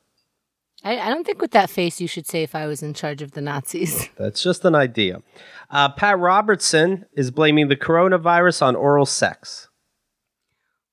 [0.83, 3.21] I, I don't think with that face you should say if I was in charge
[3.21, 4.09] of the Nazis.
[4.17, 5.21] That's just an idea.
[5.69, 9.69] Uh, Pat Robertson is blaming the coronavirus on oral sex.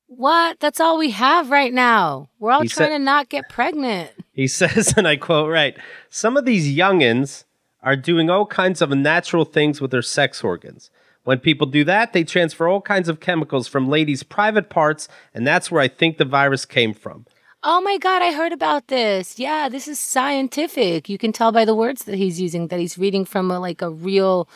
[0.08, 0.58] What?
[0.60, 2.28] That's all we have right now.
[2.38, 4.10] We're all He trying said- to not get pregnant.
[4.32, 5.76] He says, and I quote right,
[6.10, 7.44] some of these youngins
[7.82, 10.90] are doing all kinds of unnatural things with their sex organs.
[11.24, 15.46] When people do that, they transfer all kinds of chemicals from ladies' private parts, and
[15.46, 17.26] that's where I think the virus came from.
[17.62, 19.38] Oh my God, I heard about this.
[19.38, 21.08] Yeah, this is scientific.
[21.08, 23.82] You can tell by the words that he's using that he's reading from a, like
[23.82, 24.48] a real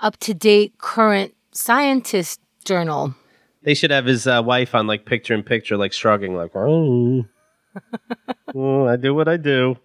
[0.00, 3.14] up to date current scientist journal.
[3.62, 7.26] They should have his uh, wife on like picture in picture, like shrugging, like, oh,
[8.54, 9.76] oh, I do what I do.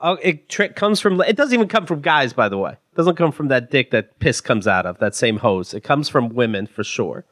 [0.00, 1.20] Oh, it tri- comes from.
[1.20, 2.72] It doesn't even come from guys, by the way.
[2.72, 5.72] It doesn't come from that dick that piss comes out of that same hose.
[5.74, 7.24] It comes from women for sure.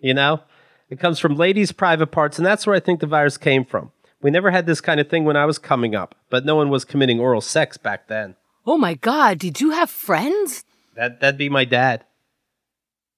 [0.00, 0.40] You know,
[0.88, 3.90] it comes from ladies' private parts, and that's where I think the virus came from.
[4.22, 6.70] We never had this kind of thing when I was coming up, but no one
[6.70, 8.36] was committing oral sex back then.
[8.64, 10.64] Oh my God, did you have friends?
[10.94, 12.04] That that'd be my dad.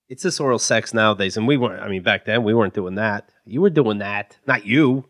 [0.08, 1.82] It's this oral sex nowadays, and we weren't.
[1.82, 3.30] I mean, back then we weren't doing that.
[3.46, 5.06] You were doing that, not you.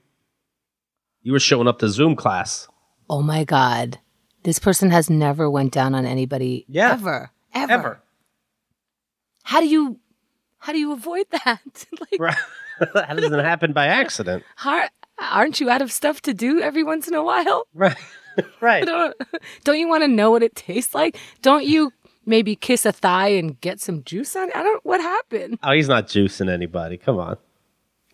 [1.22, 2.68] You were showing up to Zoom class.
[3.10, 3.98] Oh my God.
[4.44, 6.92] This person has never went down on anybody Yeah.
[6.92, 7.30] ever.
[7.54, 7.72] Ever.
[7.72, 8.02] Ever.
[9.42, 9.98] How do you
[10.58, 11.60] how do you avoid that?
[12.00, 12.36] like Right.
[12.94, 14.42] that doesn't happen by accident.
[14.56, 14.86] how,
[15.18, 17.66] aren't you out of stuff to do every once in a while?
[17.74, 17.96] Right.
[18.60, 18.84] right.
[18.84, 19.14] don't,
[19.64, 21.16] don't you want to know what it tastes like?
[21.42, 21.92] Don't you
[22.26, 24.56] maybe kiss a thigh and get some juice on it?
[24.56, 24.84] I don't.
[24.84, 25.58] What happened?
[25.62, 26.96] Oh, he's not juicing anybody.
[26.96, 27.36] Come on.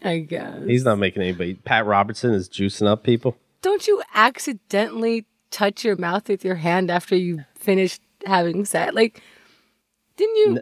[0.03, 0.63] I guess.
[0.67, 1.55] He's not making anybody.
[1.55, 3.37] Pat Robertson is juicing up people.
[3.63, 8.95] don't you accidentally touch your mouth with your hand after you finished having sex?
[8.95, 9.23] Like,
[10.17, 10.61] didn't you?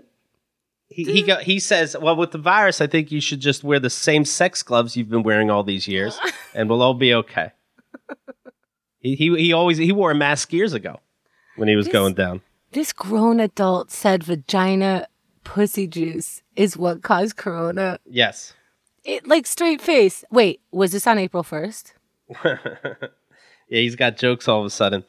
[0.91, 3.79] He he, go, he says, well, with the virus, I think you should just wear
[3.79, 6.19] the same sex gloves you've been wearing all these years,
[6.55, 7.53] and we'll all be okay.
[8.99, 10.99] he, he he always he wore a mask years ago
[11.57, 12.41] when he was This- going down.
[12.73, 15.09] This grown adult said vagina
[15.45, 17.99] pussy juice is what caused corona.
[18.05, 18.55] Yes.
[19.05, 20.25] It like straight face.
[20.31, 21.95] Wait, was this on April first?
[23.69, 25.05] Yeah, he's got jokes all of a sudden.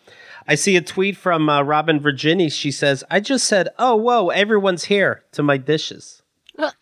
[0.47, 2.49] I see a tweet from uh, Robin Virginie.
[2.49, 6.21] She says, "I just said, oh whoa, everyone's here to my dishes."
[6.57, 6.75] That's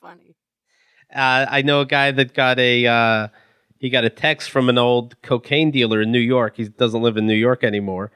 [0.00, 0.36] funny.
[1.14, 3.28] Uh, I know a guy that got a uh,
[3.84, 6.56] he got a text from an old cocaine dealer in New York.
[6.56, 8.10] He doesn't live in New York anymore,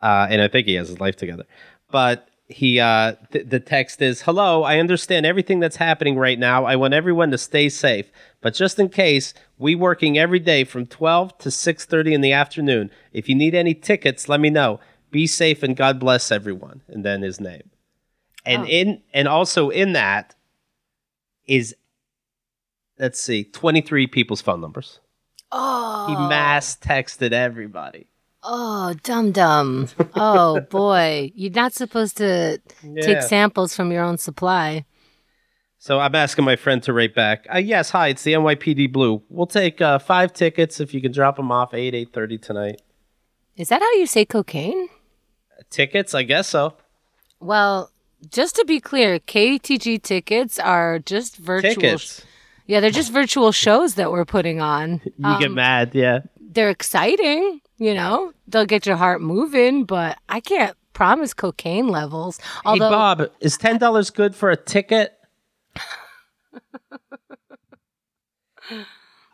[0.00, 1.46] uh, and I think he has his life together.
[1.90, 6.64] But he uh, th- the text is, "Hello, I understand everything that's happening right now.
[6.64, 8.06] I want everyone to stay safe,
[8.40, 12.32] but just in case, we working every day from twelve to six thirty in the
[12.32, 12.92] afternoon.
[13.12, 14.78] If you need any tickets, let me know.
[15.10, 17.70] Be safe and God bless everyone." And then his name,
[18.46, 18.66] and Oh.
[18.68, 20.36] in and also in that
[21.48, 21.74] is
[23.00, 25.00] let's see, 23 people's phone numbers.
[25.50, 28.06] Oh, He mass texted everybody.
[28.44, 29.88] oh, dum dum.
[30.14, 33.02] Oh boy, you're not supposed to Yeah.
[33.02, 34.84] take samples from your own supply.
[35.78, 37.46] So I'm asking my friend to rate back.
[37.52, 39.22] Uh, yes, hi, it's the NYPD Blue.
[39.30, 42.82] We'll take uh, five tickets if you can drop them off 8, 8.30 tonight.
[43.56, 44.88] Is that how you say cocaine?
[45.70, 46.14] Tickets?
[46.14, 46.74] I guess so.
[47.40, 47.90] Well,
[48.30, 51.74] just to be clear, KTG tickets are just virtual.
[51.74, 52.24] Tickets.
[52.70, 55.00] Yeah, they're just virtual shows that we're putting on.
[55.18, 56.20] You get Um, mad, yeah.
[56.40, 58.32] They're exciting, you know.
[58.46, 62.38] They'll get your heart moving, but I can't promise cocaine levels.
[62.64, 65.18] Although, hey, Bob, is $10 good for a ticket?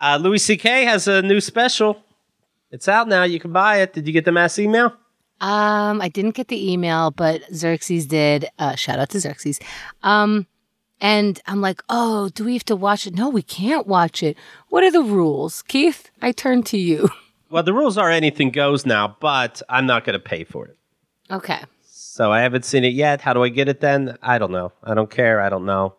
[0.01, 0.85] uh, Louis C.K.
[0.85, 2.03] has a new special.
[2.71, 3.23] It's out now.
[3.25, 3.93] You can buy it.
[3.93, 4.93] Did you get the mass email?
[5.43, 8.49] um, I didn't get the email, but Xerxes did.
[8.59, 9.61] Uh, shout out to Xerxes.
[10.03, 10.47] Um,
[11.01, 13.15] and I'm like, oh, do we have to watch it?
[13.15, 14.37] No, we can't watch it.
[14.69, 16.11] What are the rules, Keith?
[16.23, 17.09] I turn to you.
[17.49, 20.77] Well, the rules are anything goes now, but I'm not going to pay for it.
[21.31, 21.61] Okay.
[21.85, 23.21] So I haven't seen it yet.
[23.21, 24.19] How do I get it then?
[24.21, 24.73] I don't know.
[24.83, 25.41] I don't care.
[25.41, 25.95] I don't know.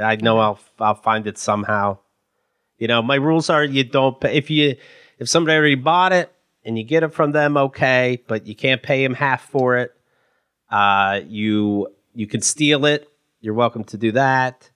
[0.00, 1.98] I know I'll I'll find it somehow.
[2.78, 4.76] You know, my rules are you don't pay if you
[5.18, 6.32] if somebody already bought it
[6.64, 9.92] and you get it from them, okay, but you can't pay them half for it.
[10.70, 13.09] Uh, you you can steal it.
[13.40, 14.70] You're welcome to do that.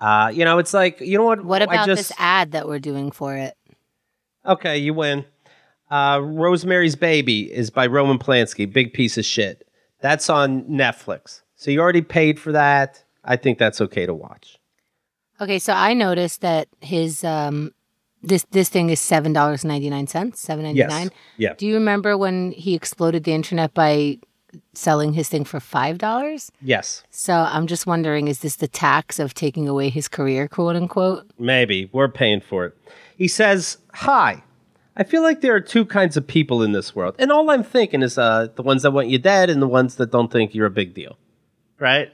[0.00, 1.44] Uh, you know, it's like you know what?
[1.44, 3.56] What I about just, this ad that we're doing for it?
[4.44, 5.24] Okay, you win.
[5.90, 8.70] Uh, Rosemary's Baby is by Roman Polanski.
[8.70, 9.68] Big piece of shit.
[10.00, 11.42] That's on Netflix.
[11.54, 13.04] So you already paid for that.
[13.24, 14.58] I think that's okay to watch.
[15.40, 17.72] Okay, so I noticed that his um
[18.22, 21.10] this this thing is seven dollars ninety nine cents, seven ninety nine.
[21.36, 21.54] Yeah.
[21.54, 24.18] Do you remember when he exploded the internet by
[24.74, 26.50] selling his thing for five dollars?
[26.60, 27.02] Yes.
[27.10, 31.30] So I'm just wondering, is this the tax of taking away his career, quote unquote?
[31.38, 31.88] Maybe.
[31.92, 32.76] We're paying for it.
[33.16, 34.42] He says, Hi.
[34.94, 37.14] I feel like there are two kinds of people in this world.
[37.18, 39.94] And all I'm thinking is uh, the ones that want you dead and the ones
[39.96, 41.16] that don't think you're a big deal.
[41.78, 42.08] Right?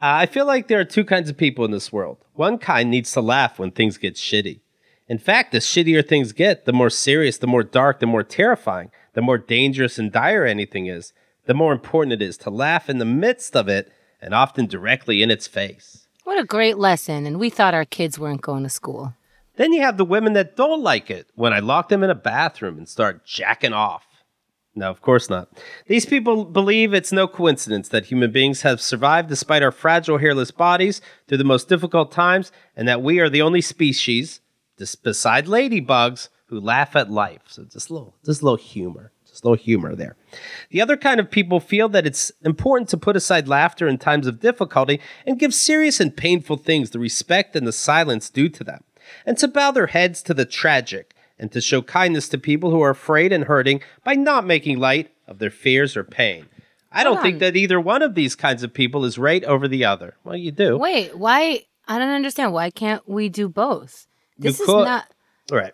[0.00, 2.18] Uh, I feel like there are two kinds of people in this world.
[2.34, 4.60] One kind needs to laugh when things get shitty.
[5.08, 8.90] In fact, the shittier things get, the more serious, the more dark, the more terrifying,
[9.14, 11.12] the more dangerous and dire anything is,
[11.46, 15.22] the more important it is to laugh in the midst of it and often directly
[15.22, 16.06] in its face.
[16.24, 17.26] What a great lesson!
[17.26, 19.14] And we thought our kids weren't going to school.
[19.56, 22.14] Then you have the women that don't like it when I lock them in a
[22.14, 24.06] bathroom and start jacking off.
[24.74, 25.48] No, of course not.
[25.86, 30.50] These people believe it's no coincidence that human beings have survived despite our fragile, hairless
[30.50, 34.40] bodies through the most difficult times, and that we are the only species,
[34.78, 37.42] just beside ladybugs, who laugh at life.
[37.48, 40.16] So just a little, just a little humor, a little humor there.
[40.70, 44.26] The other kind of people feel that it's important to put aside laughter in times
[44.26, 48.64] of difficulty and give serious and painful things the respect and the silence due to
[48.64, 48.84] them
[49.26, 52.80] and to bow their heads to the tragic, and to show kindness to people who
[52.80, 56.46] are afraid and hurting by not making light of their fears or pain.
[56.92, 59.66] I don't Hold think that either one of these kinds of people is right over
[59.66, 60.14] the other.
[60.24, 60.76] Well, you do.
[60.76, 61.64] Wait, why?
[61.88, 62.52] I don't understand.
[62.52, 64.06] Why can't we do both?
[64.38, 65.06] This is not.
[65.50, 65.72] All right.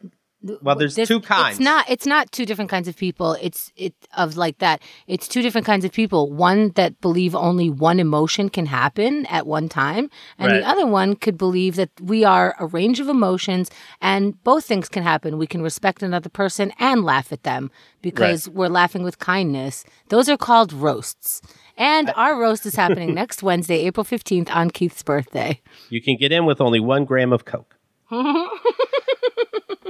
[0.62, 1.57] Well, there's two kinds.
[1.57, 1.90] It's not.
[1.90, 3.33] It's not two different kinds of people.
[3.42, 4.81] It's it of like that.
[5.09, 6.31] It's two different kinds of people.
[6.33, 10.61] One that believe only one emotion can happen at one time, and Right.
[10.61, 13.68] the other one could believe that we are a range of emotions,
[14.01, 15.38] and both things can happen.
[15.38, 19.85] We can respect another person and laugh at them because we're laughing with kindness.
[20.09, 21.42] Those are called roasts.
[21.77, 25.61] And our roast is happening next Wednesday, April 15th, on Keith's birthday.
[25.90, 27.74] You can get in with only one gram of Coke.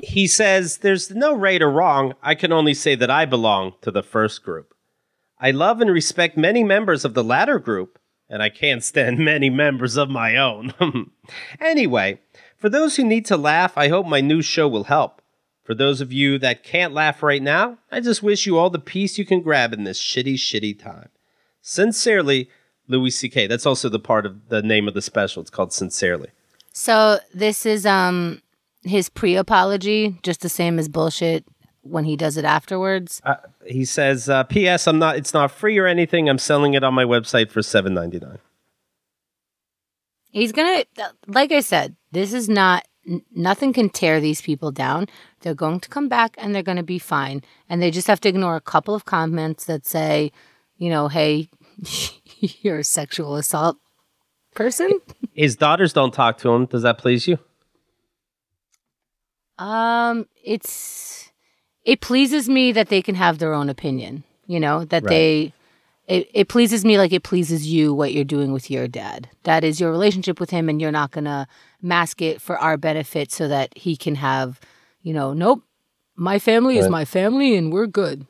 [0.02, 2.14] he says, There's no right or wrong.
[2.22, 4.74] I can only say that I belong to the first group.
[5.40, 9.50] I love and respect many members of the latter group, and I can't stand many
[9.50, 10.72] members of my own.
[11.61, 12.20] anyway,
[12.56, 15.22] for those who need to laugh, I hope my new show will help.
[15.62, 18.78] For those of you that can't laugh right now, I just wish you all the
[18.78, 21.11] peace you can grab in this shitty, shitty time.
[21.61, 22.48] Sincerely,
[22.88, 23.46] Louis C.K.
[23.46, 25.42] That's also the part of the name of the special.
[25.42, 26.30] It's called Sincerely.
[26.72, 28.40] So this is um
[28.83, 31.45] his pre-apology, just the same as bullshit
[31.83, 33.21] when he does it afterwards.
[33.25, 33.37] Uh,
[33.67, 34.87] he says, uh, "P.S.
[34.87, 35.17] I'm not.
[35.17, 36.29] It's not free or anything.
[36.29, 38.38] I'm selling it on my website for seven ninety nine.
[40.31, 40.85] He's gonna,
[41.27, 45.07] like I said, this is not, n- nothing can tear these people down.
[45.41, 47.43] They're going to come back and they're going to be fine.
[47.69, 50.31] And they just have to ignore a couple of comments that say,
[50.77, 51.49] you know, hey,
[52.38, 53.79] you're a sexual assault
[54.55, 54.91] person.
[55.33, 56.67] His daughters don't talk to him.
[56.67, 57.38] Does that please you?
[59.59, 61.31] Um, it's,
[61.85, 65.09] it pleases me that they can have their own opinion, you know, that Right.
[65.09, 65.53] they,
[66.07, 69.29] it, it pleases me like it pleases you what you're doing with your dad.
[69.42, 71.47] That is your relationship with him, and you're not gonna
[71.83, 74.61] mask it for our benefit so that he can have,
[75.03, 75.62] you know, nope,
[76.16, 78.27] my family is my family and we're good.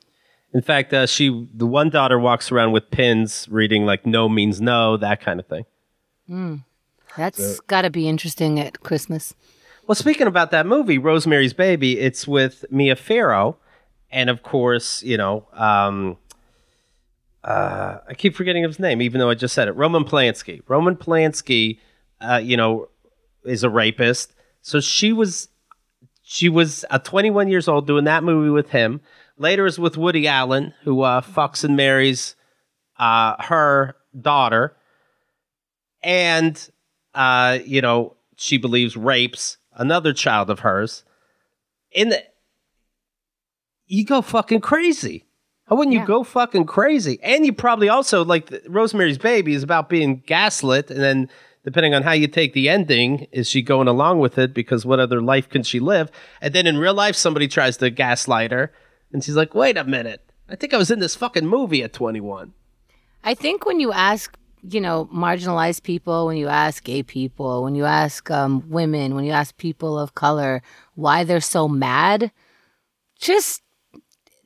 [0.52, 4.60] In fact, uh, she the one daughter walks around with pins reading like "no" means
[4.60, 5.64] no, that kind of thing.
[6.28, 6.64] Mm.
[7.16, 9.34] That's got to be interesting at Christmas.
[9.88, 13.56] Well, speaking about that movie, Rosemary's Baby, it's with Mia Farrow,
[14.10, 16.18] and of course, you know, um,
[17.42, 19.72] uh, I keep forgetting his name, even though I just said it.
[19.72, 20.60] Roman Polanski.
[20.68, 21.78] Roman Polanski,
[22.20, 22.90] uh, you know,
[23.46, 24.34] is a rapist.
[24.60, 25.48] So she was,
[26.22, 29.00] she was uh, 21 years old doing that movie with him.
[29.38, 32.36] Later is with Woody Allen, who uh, fucks and marries
[32.98, 34.76] uh, her daughter,
[36.02, 36.70] and
[37.14, 41.04] uh, you know, she believes rapes another child of hers.
[41.92, 42.22] In the,
[43.86, 45.24] you go fucking crazy.
[45.66, 47.18] How wouldn't you go fucking crazy?
[47.22, 51.28] And you probably also like the, Rosemary's Baby is about being gaslit, and then
[51.62, 54.98] depending on how you take the ending, is she going along with it because what
[54.98, 56.10] other life can she live?
[56.40, 58.72] And then in real life, somebody tries to gaslight her,
[59.12, 61.92] and she's like, "Wait a minute, I think I was in this fucking movie at
[61.92, 62.54] 21."
[63.22, 67.74] I think when you ask, you know, marginalized people, when you ask gay people, when
[67.74, 70.62] you ask um, women, when you ask people of color
[70.94, 72.30] why they're so mad,
[73.20, 73.62] just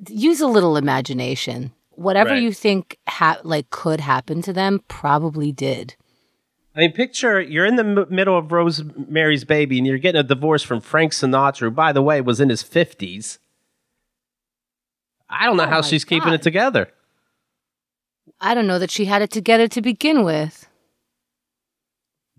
[0.09, 1.73] use a little imagination.
[1.91, 2.43] Whatever Right.
[2.43, 5.95] you think ha- like could happen to them probably did.
[6.75, 10.25] I mean, picture you're in the m- middle of Rosemary's Baby and you're getting a
[10.25, 13.39] divorce from Frank Sinatra, who, by the way, was in his 50s.
[15.29, 16.89] I don't know Oh how she's keeping it together.
[18.43, 20.69] I don't know that she had it together to begin with.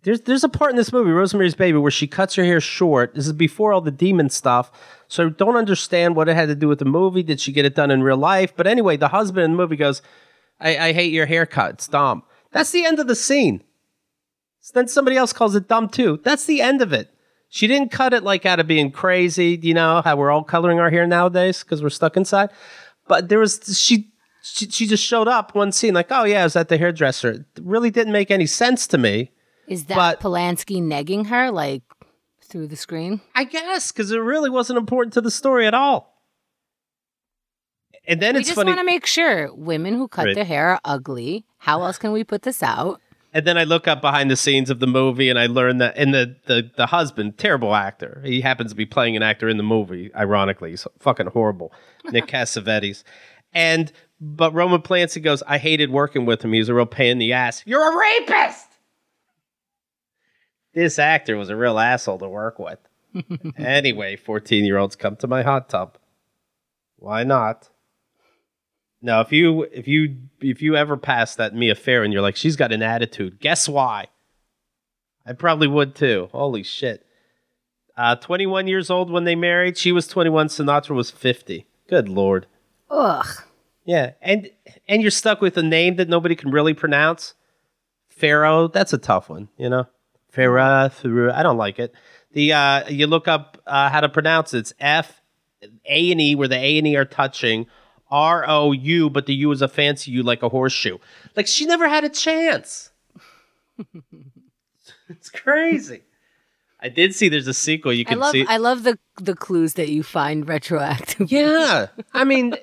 [0.04, 3.16] There's there's a part in this movie, Rosemary's Baby, where she cuts her hair short.
[3.16, 4.70] This is before all the demon stuff.
[5.08, 7.24] So I don't understand what it had to do with the movie.
[7.24, 8.54] Did she get it done in real life?
[8.56, 10.02] But anyway, the husband in the movie goes,
[10.60, 11.76] I, I hate your haircut.
[11.76, 12.24] It's dumb.
[12.52, 13.64] That's the end of the scene.
[14.60, 16.20] So then somebody else calls it dumb too.
[16.24, 17.10] That's the end of it.
[17.48, 20.80] She didn't cut it like out of being crazy, you know, how we're all coloring
[20.80, 22.50] our hair nowadays because we're stuck inside.
[23.08, 24.13] But there was she,
[24.44, 27.32] she she just showed up one scene like, oh yeah, I was at the hairdresser.
[27.32, 29.32] It really didn't make any sense to me.
[29.68, 31.82] Is that But- Polanski negging her like
[32.44, 33.22] through the screen?
[33.34, 36.12] I guess because it really wasn't important to the story at all.
[38.06, 38.70] And then it's we it's just funny.
[38.72, 40.36] want to make sure women who cut Right.
[40.36, 41.46] their hair are ugly.
[41.60, 43.00] How else can we put this out?
[43.36, 45.98] and then I look up behind the scenes of the movie and I learn that
[45.98, 48.22] and the, the the husband, terrible actor.
[48.24, 50.70] He happens to be playing an actor in the movie, ironically.
[50.72, 51.72] He's fucking horrible.
[52.12, 53.04] Nick Cassavetes.
[53.54, 53.92] And
[54.24, 56.54] but Roman Polanski goes, I hated working with him.
[56.54, 57.62] He was a real pain in the ass.
[57.66, 58.68] You're a rapist.
[60.74, 62.80] This actor was a real asshole to work with.
[63.58, 65.98] anyway, 14 year olds come to my hot tub.
[66.96, 67.70] Why not?
[69.02, 72.38] Now, if you if you if you ever pass that Mia Farrow and you're like,
[72.38, 74.08] she's got an attitude, guess why?
[75.26, 76.30] I probably would too.
[76.32, 77.06] Holy shit.
[77.98, 79.78] Uh, 21 years old when they married.
[79.78, 80.48] She was 21.
[80.48, 81.68] Sinatra was 50.
[81.88, 82.48] Good lord.
[82.90, 83.28] Ugh.
[83.86, 84.50] Yeah, and
[84.88, 87.34] and you're stuck with a name that nobody can really pronounce.
[88.10, 89.88] Pharaoh, that's a tough one, you know.
[90.30, 91.94] Pharaoh, Pharaoh, I don't like it.
[92.32, 94.60] The uh, you look up uh, how to pronounce it.
[94.60, 95.22] It's F
[95.86, 97.68] A and E, where the A and E are touching.
[98.10, 101.00] R O U, but the U is a fancy U, like a horseshoe.
[101.36, 102.92] Like she never had a chance.
[105.10, 106.02] it's crazy.
[106.80, 107.92] I did see there's a sequel.
[107.92, 108.46] You I can love see.
[108.48, 111.32] I love the the clues that you find retroactive.
[111.32, 111.88] Yeah.
[112.14, 112.56] I mean,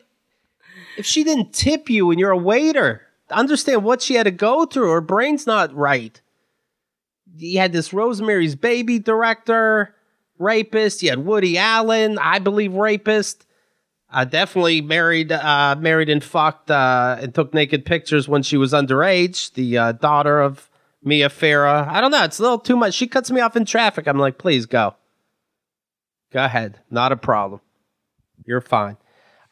[0.97, 4.67] if she didn't tip you and you're a waiter, understand what she had to go
[4.67, 4.91] through.
[4.91, 6.21] Her brain's not right.
[7.37, 9.95] You had this Rosemary's Baby director,
[10.39, 11.03] rapist.
[11.03, 13.47] You had Woody Allen, I believe, rapist.
[14.13, 18.73] Uh, definitely married, uh, married and fucked, uh, and took naked pictures when she was
[18.73, 19.53] underage.
[19.55, 20.69] The uh, daughter of
[21.03, 21.87] Mia Farrow.
[21.89, 22.25] I don't know.
[22.25, 22.95] It's a little too much.
[22.95, 24.09] She cuts me off in traffic.
[24.09, 24.97] I'm like, please go.
[26.33, 26.81] Go ahead.
[26.91, 27.61] Not a problem.
[28.45, 28.97] You're fine.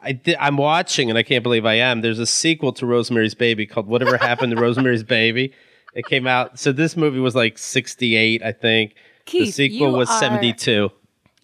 [0.01, 2.01] I di- I'm watching, and I can't believe I am.
[2.03, 5.53] There's a sequel to Rosemary's Baby called Whatever Happened to Rosemary's Baby.
[5.95, 6.59] It came out.
[6.59, 8.95] So this movie was like 68, I think.
[9.31, 10.91] the sequel was are- 72.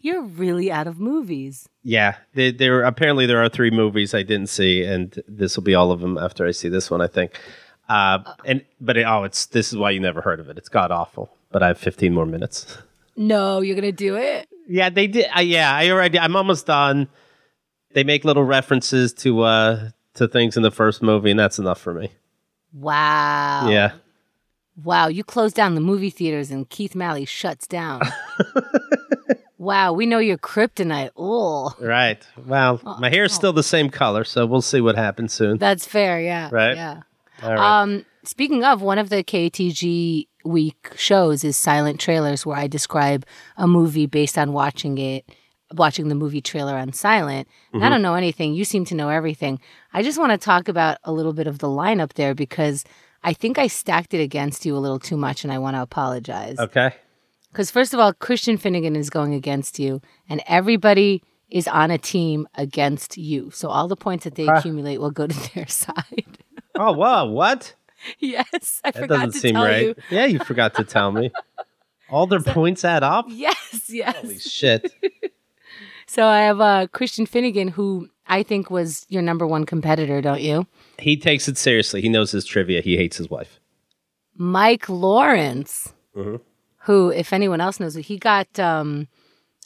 [0.00, 1.66] You're really out of movies.
[1.82, 5.74] Yeah, there, there apparently there are three movies I didn't see, and this will be
[5.74, 7.00] all of them after I see this one.
[7.00, 7.38] I think.
[7.88, 10.58] Uh, and but it, oh, it's this is why you never heard of it.
[10.58, 11.34] It's god awful.
[11.52, 12.78] but I have 15 more minutes.
[13.16, 14.46] No, you're gonna do it.
[14.68, 15.26] Yeah, they did.
[15.34, 16.18] Uh, yeah, I already.
[16.18, 17.08] I'm almost done.
[17.94, 21.80] They make little references to uh to things in the first movie, and that's enough
[21.80, 22.10] for me.
[22.72, 23.68] Wow.
[23.68, 23.92] Yeah.
[24.82, 28.02] Wow, you close down the movie theaters and Keith Malley shuts down.
[29.58, 31.10] wow, we know your kryptonite.
[31.16, 32.20] Oh, Right.
[32.46, 35.58] Well, my hair's still the same color, so we'll see what happens soon.
[35.58, 36.20] that's fair.
[36.20, 36.48] Yeah.
[36.50, 36.76] Right.
[36.76, 37.02] Yeah.
[37.42, 37.82] All right.
[37.82, 43.24] Um, speaking of, one of the KTG week shows is silent trailers, where I describe
[43.56, 45.24] a movie based on watching it,
[45.72, 47.48] watching the movie trailer on silent.
[47.72, 47.82] Mm-hmm.
[47.84, 48.54] I don't know anything.
[48.54, 49.58] You seem to know everything.
[49.92, 52.84] I just want to talk about a little bit of the lineup there because
[53.22, 55.82] I think I stacked it against you a little too much, and I want to
[55.82, 56.58] apologize.
[56.58, 56.92] okay.
[57.50, 61.98] Because first of all, Christian Finnegan is going against you, and everybody is on a
[61.98, 63.50] team against you.
[63.52, 66.38] So all the points that they accumulate will go to their side.
[66.74, 67.26] Oh, wow.
[67.26, 67.74] What?
[68.18, 69.82] yes, I That forgot doesn't to seem tell right.
[69.86, 69.94] you.
[70.10, 71.30] Yeah, you forgot to tell me.
[72.10, 73.26] All their points add up?
[73.28, 74.16] Yes, yes.
[74.16, 74.92] Holy shit.
[76.14, 80.40] So I have uh, Christian Finnegan, who I think was your number one competitor, don't
[80.40, 80.66] you?
[80.98, 82.00] He takes it seriously.
[82.02, 82.80] He knows his trivia.
[82.82, 83.58] He hates his wife.
[84.36, 86.36] Mike Lawrence, Mm-hmm.
[86.86, 88.46] who, if anyone else knows, he got.
[88.60, 89.08] Um,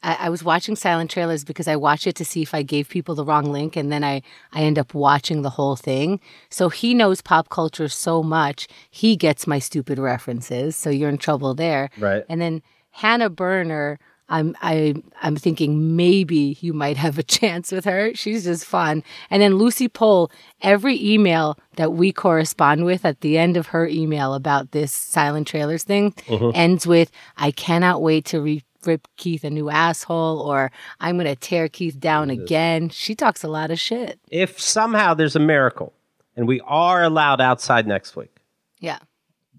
[0.03, 2.89] I, I was watching silent trailers because I watched it to see if I gave
[2.89, 4.23] people the wrong link, and then I
[4.53, 6.21] I end up watching the whole thing.
[6.49, 10.75] So he knows pop culture so much, he gets my stupid references.
[10.77, 12.25] So you're in trouble there, Right.
[12.31, 13.99] And then Hannah Berner.
[14.29, 18.13] I'm I I'm thinking maybe you might have a chance with her.
[18.15, 19.03] She's just fun.
[19.31, 20.31] And then Lucy Pohl,
[20.63, 25.47] every email that we correspond with at the end of her email about this silent
[25.47, 26.51] trailers thing mm-hmm.
[26.55, 30.71] ends with I cannot wait to re- rip Keith a new asshole or
[31.01, 32.91] I'm going to tear Keith down again.
[32.91, 34.21] She talks a lot of shit.
[34.31, 35.93] If somehow there's a miracle
[36.37, 38.35] and we are allowed outside next week,
[38.79, 38.99] Yeah.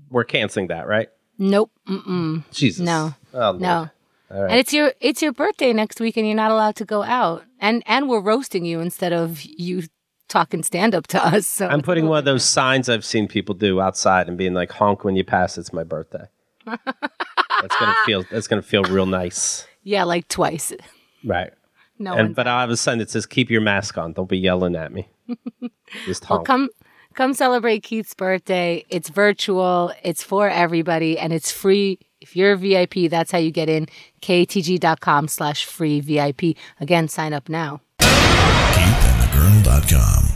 [0.10, 1.10] we're canceling that, right?
[1.38, 1.72] Nope.
[1.88, 2.44] Mm-mm.
[2.52, 2.86] Jesus.
[2.86, 3.14] No.
[3.34, 3.54] Oh.
[3.54, 3.90] No.
[4.30, 4.52] Right.
[4.52, 7.44] And it's your it's your birthday next week and you're not allowed to go out.
[7.60, 9.84] And and we're roasting you instead of you
[10.28, 11.48] talking stand up to us.
[11.48, 14.72] So I'm putting one of those signs I've seen people do outside and being like,
[14.72, 16.26] honk when you pass, it's my birthday.
[16.66, 19.66] that's gonna feel that's gonna feel real nice.
[19.84, 20.74] Yeah, like twice.
[21.26, 21.52] Right.
[21.98, 24.14] No and but all of a sudden it says keep your mask on.
[24.14, 25.10] Don't be yelling at me.
[26.06, 26.70] Just Well, come
[27.16, 28.86] come celebrate Keith's birthday.
[28.90, 29.92] It's virtual.
[30.04, 32.00] It's for everybody, and it's free.
[32.30, 33.88] If you're a VIP, that's how you get in.
[34.22, 36.56] ktg.com slash free VIP.
[36.80, 37.82] Again, sign up now.
[38.00, 40.29] KeithAndTheGirl.com.